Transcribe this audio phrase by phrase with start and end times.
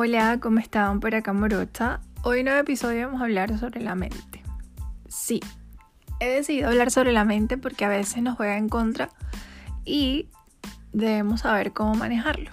[0.00, 1.00] Hola, ¿cómo están?
[1.00, 1.98] Por acá Morocha.
[2.22, 4.44] Hoy en un episodio vamos a hablar sobre la mente.
[5.08, 5.40] Sí,
[6.20, 9.08] he decidido hablar sobre la mente porque a veces nos juega en contra
[9.84, 10.28] y
[10.92, 12.52] debemos saber cómo manejarlo,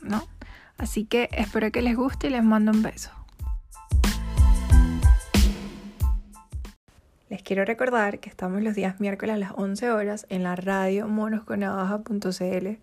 [0.00, 0.22] ¿no?
[0.78, 3.10] Así que espero que les guste y les mando un beso.
[7.28, 11.08] Les quiero recordar que estamos los días miércoles a las 11 horas en la radio
[11.08, 12.78] monosconavaja.cl,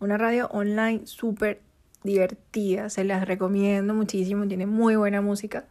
[0.00, 1.67] una radio online súper
[2.02, 5.66] divertida, se las recomiendo muchísimo, tiene muy buena música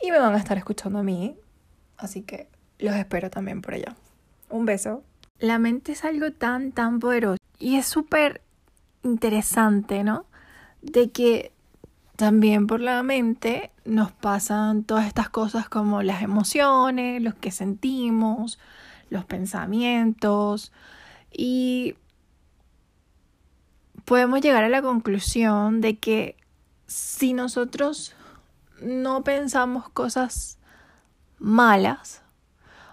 [0.00, 1.36] y me van a estar escuchando a mí,
[1.96, 3.96] así que los espero también por allá.
[4.50, 5.02] Un beso.
[5.38, 8.42] La mente es algo tan, tan poderoso y es súper
[9.02, 10.26] interesante, ¿no?
[10.82, 11.52] De que
[12.16, 18.58] también por la mente nos pasan todas estas cosas como las emociones, los que sentimos,
[19.10, 20.72] los pensamientos
[21.32, 21.96] y
[24.04, 26.36] podemos llegar a la conclusión de que
[26.86, 28.14] si nosotros
[28.80, 30.58] no pensamos cosas
[31.38, 32.22] malas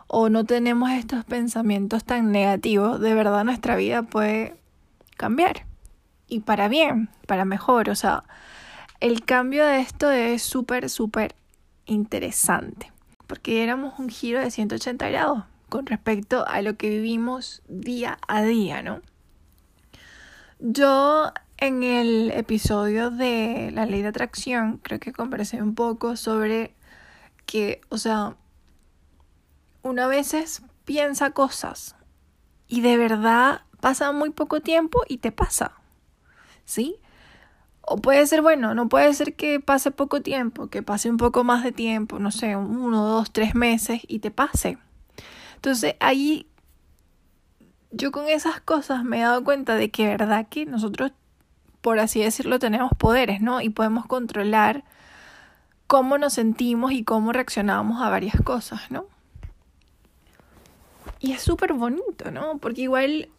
[0.08, 4.58] o no tenemos estos pensamientos tan negativos, de verdad nuestra vida puede
[5.18, 5.66] cambiar.
[6.28, 7.90] Y para bien, para mejor.
[7.90, 8.24] O sea,
[9.00, 11.36] el cambio de esto es súper, súper
[11.86, 12.92] interesante.
[13.28, 18.42] Porque éramos un giro de 180 grados con respecto a lo que vivimos día a
[18.42, 19.02] día, ¿no?
[20.64, 26.76] Yo en el episodio de la ley de atracción creo que conversé un poco sobre
[27.48, 28.36] que, o sea,
[29.82, 31.96] uno a veces piensa cosas
[32.68, 35.72] y de verdad pasa muy poco tiempo y te pasa,
[36.64, 36.98] ¿sí?
[37.82, 41.44] O puede ser, bueno, no puede ser que pase poco tiempo, que pase un poco
[41.44, 44.78] más de tiempo, no sé, uno, dos, tres meses y te pase.
[45.56, 46.46] Entonces ahí
[47.92, 51.12] yo con esas cosas me he dado cuenta de que verdad que nosotros,
[51.82, 53.62] por así decirlo, tenemos poderes, ¿no?
[53.62, 54.84] Y podemos controlar
[55.88, 59.06] cómo nos sentimos y cómo reaccionamos a varias cosas, ¿no?
[61.20, 62.58] Y es súper bonito, ¿no?
[62.58, 63.30] Porque igual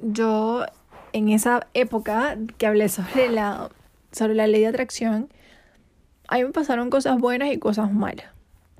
[0.00, 0.64] yo
[1.12, 3.70] en esa época que hablé sobre la,
[4.10, 5.28] sobre la ley de atracción,
[6.28, 8.26] a mí me pasaron cosas buenas y cosas malas.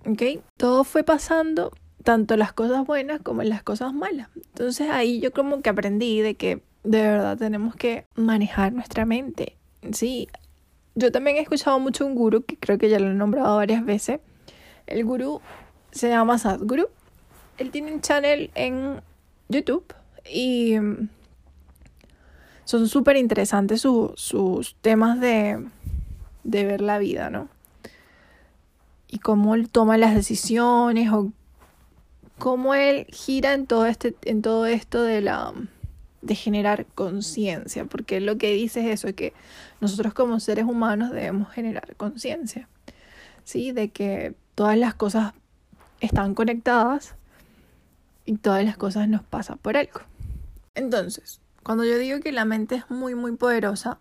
[0.07, 0.43] ¿Ok?
[0.57, 4.29] Todo fue pasando tanto las cosas buenas como las cosas malas.
[4.37, 9.57] Entonces ahí yo como que aprendí de que de verdad tenemos que manejar nuestra mente.
[9.93, 10.29] Sí,
[10.95, 13.85] yo también he escuchado mucho un gurú, que creo que ya lo he nombrado varias
[13.85, 14.21] veces.
[14.87, 15.41] El gurú
[15.91, 16.89] se llama Sadhguru.
[17.59, 19.01] Él tiene un channel en
[19.49, 19.95] YouTube
[20.31, 21.09] y mm,
[22.65, 25.65] son súper interesantes sus temas de,
[26.45, 27.49] de ver la vida, ¿no?
[29.09, 31.33] Y cómo él toma las decisiones o
[32.43, 35.55] cómo él gira en todo este en todo esto de la
[36.23, 39.33] de generar conciencia, porque lo que dice es eso, que
[39.81, 42.69] nosotros como seres humanos debemos generar conciencia,
[43.45, 43.71] ¿sí?
[43.71, 45.35] De que todas las cosas
[46.01, 47.15] están conectadas
[48.25, 50.01] y todas las cosas nos pasan por algo.
[50.75, 53.99] Entonces, cuando yo digo que la mente es muy, muy poderosa,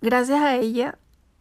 [0.00, 0.98] gracias a ella,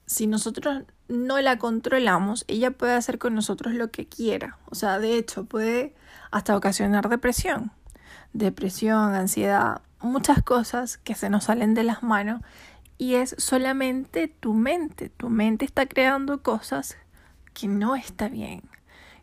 [0.08, 4.58] si nosotros no la controlamos, ella puede hacer con nosotros lo que quiera.
[4.70, 5.94] O sea, de hecho, puede
[6.32, 7.72] hasta ocasionar depresión.
[8.32, 12.42] Depresión, ansiedad, muchas cosas que se nos salen de las manos
[12.98, 15.10] y es solamente tu mente.
[15.10, 16.96] Tu mente está creando cosas
[17.54, 18.62] que no está bien,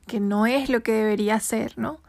[0.06, 2.00] que no es lo que debería ser, ¿no?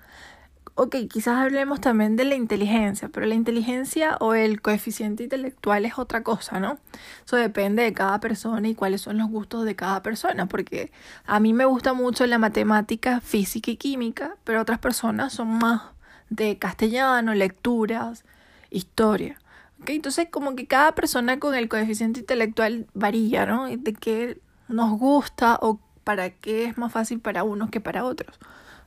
[0.78, 5.98] Ok, quizás hablemos también de la inteligencia, pero la inteligencia o el coeficiente intelectual es
[5.98, 6.78] otra cosa, ¿no?
[7.26, 10.92] Eso depende de cada persona y cuáles son los gustos de cada persona, porque
[11.26, 15.82] a mí me gusta mucho la matemática, física y química, pero otras personas son más
[16.30, 18.24] de castellano, lecturas,
[18.70, 19.40] historia.
[19.82, 19.90] ¿ok?
[19.90, 23.66] Entonces, como que cada persona con el coeficiente intelectual varía, ¿no?
[23.66, 28.40] De qué nos gusta o para qué es más fácil para unos que para otros.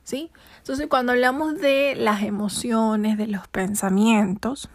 [0.03, 0.31] ¿Sí?
[0.57, 4.69] Entonces, cuando hablamos de las emociones, de los pensamientos,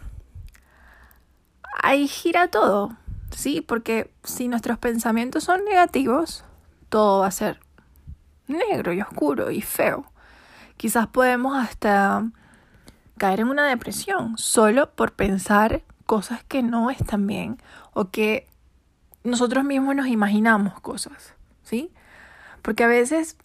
[1.81, 2.95] ahí gira todo,
[3.31, 3.61] ¿sí?
[3.61, 6.43] Porque si nuestros pensamientos son negativos,
[6.89, 7.59] todo va a ser
[8.47, 10.05] negro y oscuro y feo.
[10.77, 12.29] Quizás podemos hasta
[13.17, 17.57] caer en una depresión solo por pensar cosas que no están bien
[17.93, 18.47] o que
[19.23, 21.91] nosotros mismos nos imaginamos cosas, ¿sí?
[22.61, 23.37] Porque a veces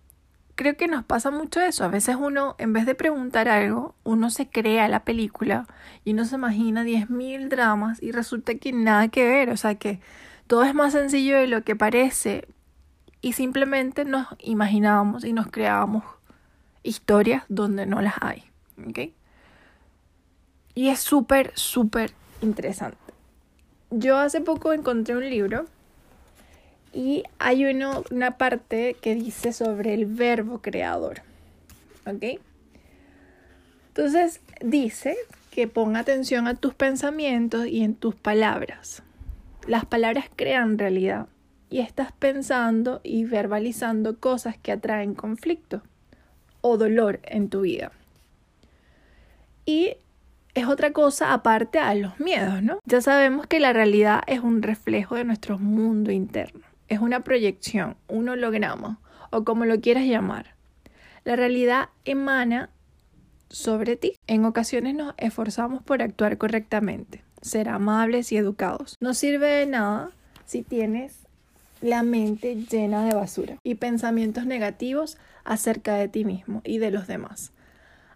[0.55, 1.85] creo que nos pasa mucho eso.
[1.85, 5.67] A veces uno, en vez de preguntar algo, uno se crea la película
[6.05, 9.51] y uno se imagina 10.000 dramas y resulta que nada que ver.
[9.51, 10.01] O sea que
[10.47, 12.47] todo es más sencillo de lo que parece
[13.21, 16.05] y simplemente nos imaginábamos y nos creábamos
[16.83, 18.45] historias donde no las hay.
[18.87, 19.13] ¿Ok?
[20.75, 22.99] Y es súper, súper interesante.
[23.91, 25.67] yo hace poco encontré un libro
[26.93, 31.23] y hay una parte que dice sobre el verbo creador.
[32.06, 32.41] ¿Ok?
[33.89, 35.17] Entonces dice
[35.50, 39.03] que ponga atención a tus pensamientos y en tus palabras.
[39.67, 41.27] Las palabras crean realidad
[41.71, 45.83] y estás pensando y verbalizando cosas que atraen conflicto
[46.61, 47.93] o dolor en tu vida.
[49.65, 49.97] Y
[50.55, 52.79] es otra cosa aparte a los miedos, ¿no?
[52.85, 56.61] Ya sabemos que la realidad es un reflejo de nuestro mundo interno,
[56.93, 59.00] es una proyección, un holograma
[59.31, 60.55] o como lo quieras llamar.
[61.25, 62.71] La realidad emana
[63.49, 64.15] sobre ti.
[64.27, 68.97] En ocasiones nos esforzamos por actuar correctamente, ser amables y educados.
[69.00, 70.11] No sirve de nada
[70.44, 71.21] si tienes
[71.81, 77.06] la mente llena de basura y pensamientos negativos acerca de ti mismo y de los
[77.06, 77.53] demás.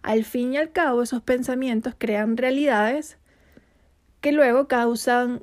[0.03, 3.17] Al fin y al cabo, esos pensamientos crean realidades
[4.21, 5.41] que luego causan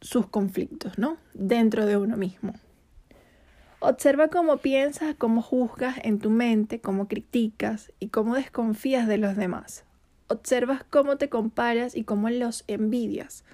[0.00, 1.16] sus conflictos, ¿no?
[1.32, 2.52] Dentro de uno mismo.
[3.86, 9.36] Observa cómo piensas, cómo juzgas en tu mente, cómo criticas y cómo desconfías de los
[9.36, 9.84] demás.
[10.28, 13.44] Observas cómo te comparas y cómo los envidias.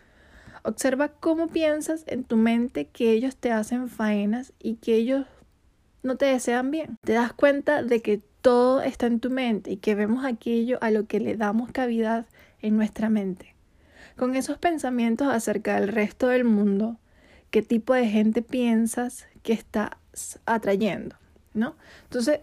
[0.63, 5.27] Observa cómo piensas en tu mente que ellos te hacen faenas y que ellos
[6.05, 6.97] no te desean bien.
[7.01, 10.93] Te das cuenta de que todo está en tu mente y que vemos aquello a
[10.93, 12.27] lo que le damos cavidad
[12.63, 13.57] en nuestra mente.
[14.17, 16.99] Con esos pensamientos acerca del resto del mundo,
[17.51, 19.99] qué tipo de gente piensas que está
[20.47, 21.17] atrayendo,
[21.55, 21.77] ¿no?
[22.05, 22.41] Entonces,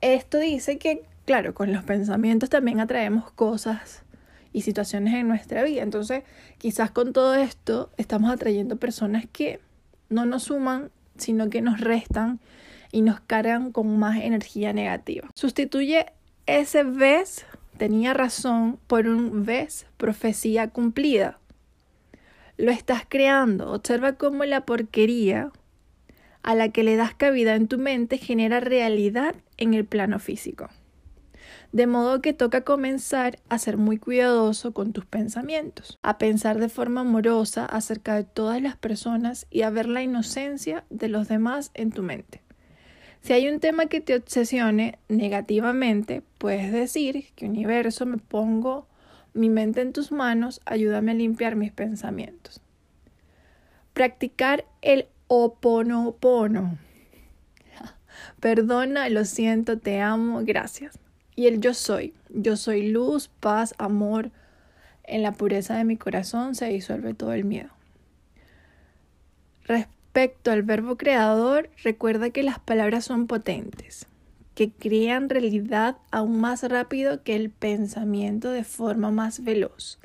[0.00, 4.02] esto dice que, claro, con los pensamientos también atraemos cosas
[4.52, 5.82] y situaciones en nuestra vida.
[5.82, 6.24] Entonces,
[6.58, 9.60] quizás con todo esto estamos atrayendo personas que
[10.08, 12.40] no nos suman, sino que nos restan
[12.90, 15.28] y nos cargan con más energía negativa.
[15.34, 16.06] Sustituye
[16.46, 17.46] ese ves,
[17.78, 21.38] tenía razón, por un ves, profecía cumplida.
[22.62, 23.72] Lo estás creando.
[23.72, 25.50] Observa cómo la porquería
[26.44, 30.68] a la que le das cabida en tu mente genera realidad en el plano físico.
[31.72, 36.68] De modo que toca comenzar a ser muy cuidadoso con tus pensamientos, a pensar de
[36.68, 41.72] forma amorosa acerca de todas las personas y a ver la inocencia de los demás
[41.74, 42.42] en tu mente.
[43.22, 48.86] Si hay un tema que te obsesione negativamente, puedes decir que universo me pongo
[49.34, 52.60] mi mente en tus manos, ayúdame a limpiar mis pensamientos.
[53.92, 56.78] Practicar el oponopono.
[58.40, 60.98] Perdona, lo siento, te amo, gracias.
[61.34, 62.14] Y el yo soy.
[62.28, 64.30] Yo soy luz, paz, amor.
[65.04, 67.70] En la pureza de mi corazón se disuelve todo el miedo.
[69.64, 74.06] Respecto al verbo creador, recuerda que las palabras son potentes,
[74.54, 79.98] que crean realidad aún más rápido que el pensamiento de forma más veloz.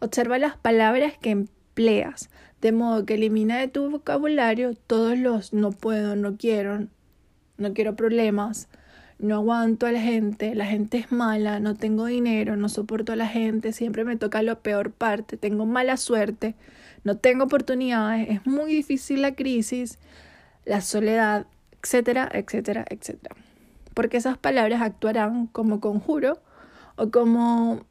[0.00, 2.30] Observa las palabras que empleas,
[2.60, 6.86] de modo que elimina de tu vocabulario todos los no puedo, no quiero,
[7.58, 8.68] no quiero problemas,
[9.18, 13.16] no aguanto a la gente, la gente es mala, no tengo dinero, no soporto a
[13.16, 16.56] la gente, siempre me toca la peor parte, tengo mala suerte,
[17.04, 19.98] no tengo oportunidades, es muy difícil la crisis,
[20.64, 21.46] la soledad,
[21.80, 23.36] etcétera, etcétera, etcétera.
[23.94, 26.40] Porque esas palabras actuarán como conjuro
[26.96, 27.84] o como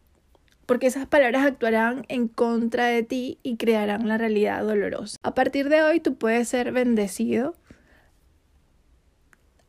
[0.72, 5.18] porque esas palabras actuarán en contra de ti y crearán la realidad dolorosa.
[5.22, 7.56] A partir de hoy tú puedes ser bendecido.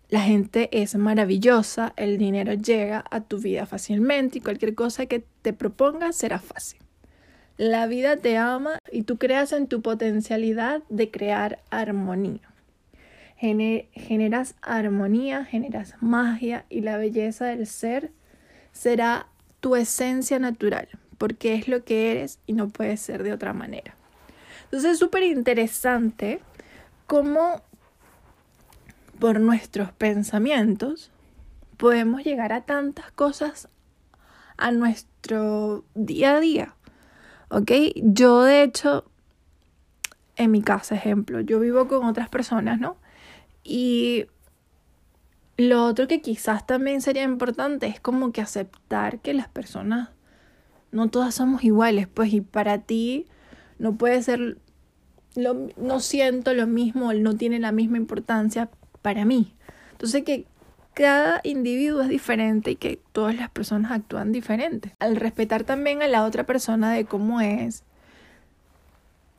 [0.08, 5.24] La gente es maravillosa, el dinero llega a tu vida fácilmente y cualquier cosa que
[5.42, 6.78] te propongas será fácil.
[7.56, 12.51] La vida te ama y tú creas en tu potencialidad de crear armonía.
[13.42, 18.12] Generas armonía, generas magia y la belleza del ser
[18.70, 19.26] será
[19.58, 23.96] tu esencia natural, porque es lo que eres y no puede ser de otra manera.
[24.64, 26.40] Entonces es súper interesante
[27.08, 27.62] cómo
[29.18, 31.10] por nuestros pensamientos
[31.78, 33.68] podemos llegar a tantas cosas
[34.56, 36.74] a nuestro día a día.
[37.48, 37.72] ¿Ok?
[37.96, 39.04] Yo de hecho,
[40.36, 43.01] en mi casa, ejemplo, yo vivo con otras personas, ¿no?
[43.64, 44.26] Y
[45.56, 50.10] lo otro que quizás también sería importante es como que aceptar que las personas
[50.90, 53.26] no todas somos iguales, pues y para ti
[53.78, 54.58] no puede ser
[55.34, 58.68] lo, no siento lo mismo, no tiene la misma importancia
[59.00, 59.54] para mí.
[59.92, 60.46] Entonces que
[60.94, 64.94] cada individuo es diferente y que todas las personas actúan diferente.
[64.98, 67.84] Al respetar también a la otra persona de cómo es,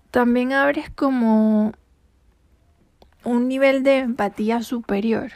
[0.10, 1.74] también abres como
[3.24, 5.32] un nivel de empatía superior.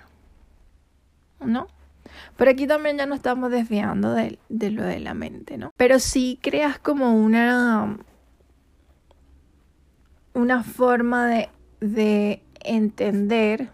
[1.46, 1.68] ¿no?
[2.36, 5.72] Pero aquí también ya no estamos desviando de, lo de la mente, ¿no?
[5.78, 7.98] Pero sí creas como una
[10.34, 13.72] una forma de, de entender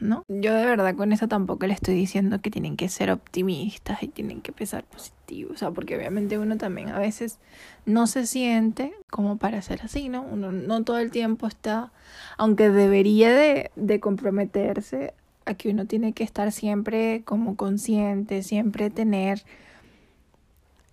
[0.00, 0.22] ¿no?
[0.28, 4.08] Yo de verdad con eso tampoco le estoy diciendo que tienen que ser optimistas y
[4.08, 5.17] tienen que pensar positivo,
[5.50, 7.38] o sea, porque obviamente uno también a veces
[7.86, 10.22] no se siente como para ser así, ¿no?
[10.22, 11.92] Uno no todo el tiempo está,
[12.36, 18.90] aunque debería de, de comprometerse a que uno tiene que estar siempre como consciente, siempre
[18.90, 19.42] tener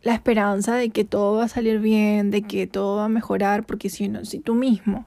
[0.04, 3.66] la esperanza de que todo va a salir bien, de que todo va a mejorar,
[3.66, 5.06] porque si, uno, si tú mismo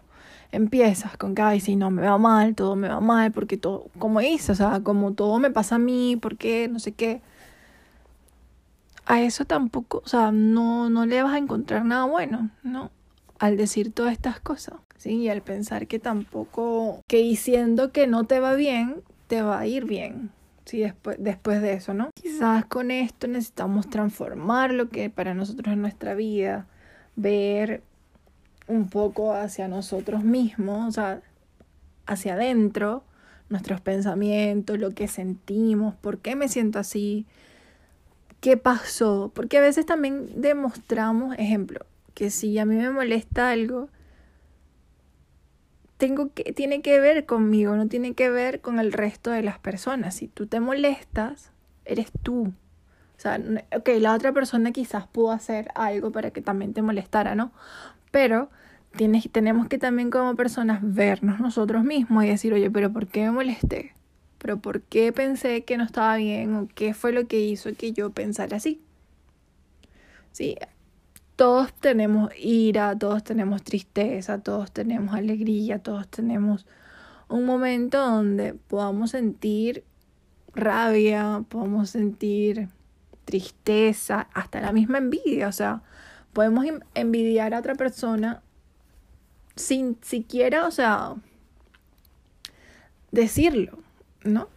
[0.50, 3.86] empiezas con que, ay, si no, me va mal, todo me va mal, porque todo,
[3.98, 7.20] como dice, o sea, como todo me pasa a mí, porque no sé qué.
[9.08, 12.90] A eso tampoco, o sea, no, no le vas a encontrar nada bueno, ¿no?
[13.38, 15.14] Al decir todas estas cosas, ¿sí?
[15.14, 19.66] Y al pensar que tampoco, que diciendo que no te va bien, te va a
[19.66, 20.30] ir bien,
[20.66, 20.80] ¿sí?
[20.80, 22.10] Después, después de eso, ¿no?
[22.20, 26.66] Quizás con esto necesitamos transformar lo que para nosotros es nuestra vida,
[27.16, 27.82] ver
[28.66, 31.22] un poco hacia nosotros mismos, o sea,
[32.04, 33.04] hacia adentro,
[33.48, 37.24] nuestros pensamientos, lo que sentimos, por qué me siento así,
[38.40, 43.88] qué pasó, porque a veces también demostramos, ejemplo, que si a mí me molesta algo,
[45.98, 49.58] tengo que, tiene que ver conmigo, no tiene que ver con el resto de las
[49.58, 50.14] personas.
[50.14, 51.52] Si tú te molestas,
[51.84, 52.52] eres tú.
[53.16, 53.40] O sea,
[53.76, 57.50] ok, la otra persona quizás pudo hacer algo para que también te molestara, ¿no?
[58.12, 58.48] Pero
[58.96, 63.24] tienes, tenemos que también como personas vernos nosotros mismos y decir, oye, pero ¿por qué
[63.24, 63.92] me molesté?
[64.38, 66.54] ¿Pero por qué pensé que no estaba bien?
[66.54, 68.80] ¿O qué fue lo que hizo que yo pensara así?
[70.32, 70.56] Sí,
[71.36, 76.66] todos tenemos ira, todos tenemos tristeza, todos tenemos alegría, todos tenemos
[77.28, 79.84] un momento donde podamos sentir
[80.54, 82.68] rabia, podamos sentir
[83.24, 85.82] tristeza, hasta la misma envidia, o sea,
[86.32, 86.64] podemos
[86.94, 88.42] envidiar a otra persona
[89.54, 91.14] sin siquiera, o sea,
[93.10, 93.78] decirlo,
[94.28, 94.48] ¿no?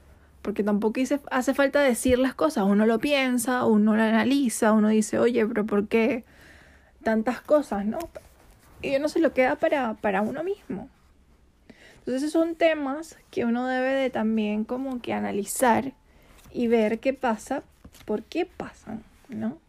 [0.41, 0.99] Porque tampoco
[1.29, 5.65] hace falta decir las cosas, uno lo piensa, uno lo analiza, uno dice, oye, pero
[5.65, 6.23] ¿por qué
[7.03, 7.99] tantas cosas, no?
[8.81, 10.89] Y uno se lo queda para, para uno mismo.
[11.99, 15.93] Entonces esos son temas que uno debe de también como que analizar
[16.51, 17.63] y ver qué pasa,
[18.05, 19.59] por qué pasan, ¿no?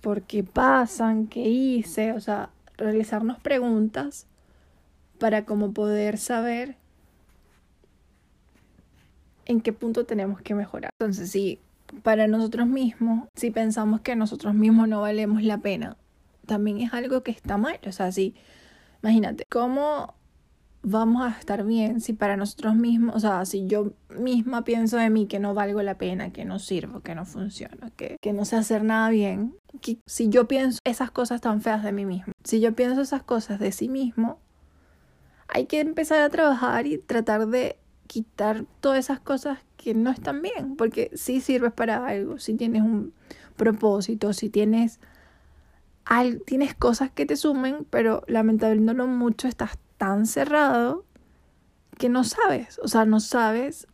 [0.00, 1.26] ¿Por qué pasan?
[1.26, 2.12] ¿Qué hice?
[2.12, 4.26] O sea, realizarnos preguntas
[5.18, 6.76] para como poder saber
[9.46, 10.90] en qué punto tenemos que mejorar.
[10.98, 11.60] Entonces, si
[12.02, 15.96] para nosotros mismos, si pensamos que nosotros mismos no valemos la pena,
[16.46, 17.78] también es algo que está mal.
[17.86, 18.34] O sea, si,
[19.02, 20.14] imagínate, ¿cómo
[20.84, 25.08] vamos a estar bien si para nosotros mismos, o sea, si yo misma pienso de
[25.10, 28.44] mí que no valgo la pena, que no sirvo, que no funciona, que, que no
[28.44, 32.32] sé hacer nada bien, que si yo pienso esas cosas tan feas de mí mismo,
[32.44, 34.38] si yo pienso esas cosas de sí mismo,
[35.48, 37.78] hay que empezar a trabajar y tratar de
[38.14, 42.82] quitar todas esas cosas que no están bien, porque si sirves para algo, si tienes
[42.82, 43.12] un
[43.56, 45.00] propósito, si tienes
[46.46, 51.04] tienes cosas que te sumen, pero lamentablemente no mucho estás tan cerrado
[51.98, 53.88] que no sabes, o sea, no sabes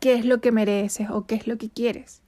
[0.00, 2.22] qué es lo que mereces o qué es lo que quieres.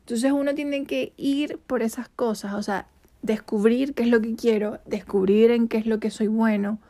[0.00, 2.88] Entonces uno tiene que ir por esas cosas, o sea,
[3.22, 6.80] descubrir qué es lo que quiero, descubrir en qué es lo que soy bueno,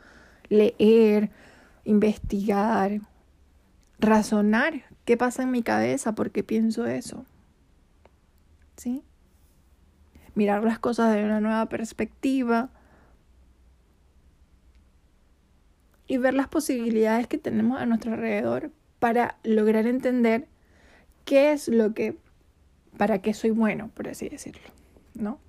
[0.49, 1.29] leer,
[1.83, 3.01] investigar,
[4.01, 7.25] razonar qué pasa en mi cabeza, por qué pienso eso.
[8.75, 9.03] ¿Sí?
[10.35, 12.69] Mirar las cosas de una nueva perspectiva
[16.07, 20.47] y ver las posibilidades que tenemos a nuestro alrededor para lograr entender
[21.25, 22.17] qué es lo que,
[22.97, 24.69] para qué soy bueno, por así decirlo,
[25.13, 25.39] ¿no?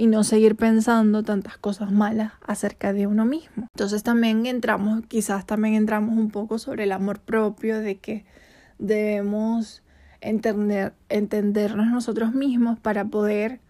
[0.00, 3.66] Y no seguir pensando tantas cosas malas acerca de uno mismo.
[3.74, 8.24] Entonces también entramos, quizás también entramos un poco sobre el amor propio, de que
[8.78, 9.82] debemos
[10.22, 13.60] entender, entendernos nosotros mismos para poder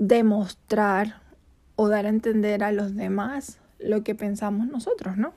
[0.00, 1.22] demostrar
[1.76, 5.32] o dar a entender a los demás lo que pensamos nosotros, ¿no?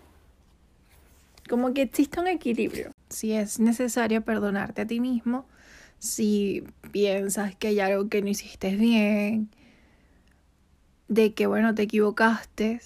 [1.47, 2.89] Como que existe un equilibrio.
[3.07, 5.45] Si es necesario perdonarte a ti mismo,
[6.05, 9.49] si piensas que hay algo que no hiciste bien,
[11.07, 12.79] de que, bueno, te equivocaste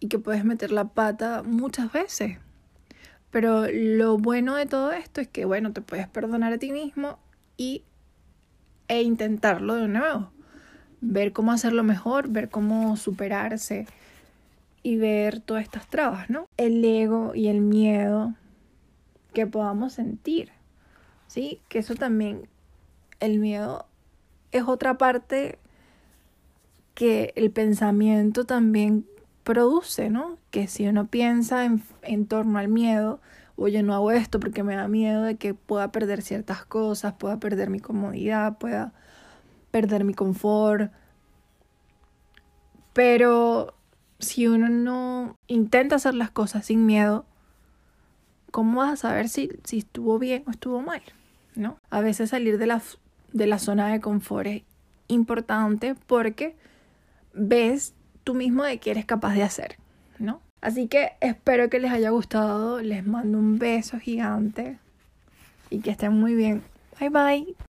[0.00, 2.38] y que puedes meter la pata muchas veces.
[3.30, 7.18] Pero lo bueno de todo esto es que, bueno, te puedes perdonar a ti mismo
[7.56, 7.84] y,
[8.88, 10.32] e intentarlo de nuevo
[11.00, 13.86] ver cómo hacerlo mejor, ver cómo superarse
[14.82, 16.46] y ver todas estas trabas, ¿no?
[16.56, 18.34] El ego y el miedo
[19.32, 20.50] que podamos sentir,
[21.30, 21.60] ¿sí?
[21.68, 22.48] Que eso también,
[23.20, 23.86] el miedo
[24.50, 25.60] es otra parte
[26.94, 29.06] que el pensamiento también
[29.44, 30.38] produce, ¿no?
[30.50, 33.20] Que si uno piensa en, en torno al miedo,
[33.54, 37.38] oye, no hago esto porque me da miedo de que pueda perder ciertas cosas, pueda
[37.38, 38.92] perder mi comodidad, pueda
[39.70, 40.90] perder mi confort.
[42.92, 43.72] Pero
[44.18, 47.24] si uno no intenta hacer las cosas sin miedo,
[48.50, 51.02] ¿cómo vas a saber si, si estuvo bien o estuvo mal?
[51.54, 51.78] ¿No?
[51.90, 52.82] A veces salir de la,
[53.32, 54.62] de la zona de confort es
[55.08, 56.56] importante porque
[57.34, 59.76] ves tú mismo de qué eres capaz de hacer,
[60.18, 60.40] ¿no?
[60.60, 64.78] Así que espero que les haya gustado, les mando un beso gigante
[65.70, 66.62] y que estén muy bien.
[66.98, 67.56] Bye bye.